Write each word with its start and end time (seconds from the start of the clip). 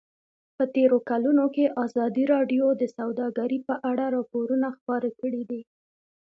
په 0.55 0.63
تېرو 0.75 0.97
کلونو 1.09 1.45
کې 1.55 1.65
ازادي 1.85 2.23
راډیو 2.33 2.65
د 2.81 2.83
سوداګري 2.97 3.59
په 3.67 3.75
اړه 3.91 4.05
راپورونه 4.15 4.67
خپاره 4.77 5.09
کړي 5.21 5.43
دي. 5.49 5.61